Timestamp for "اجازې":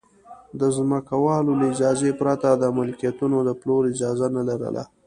1.73-2.11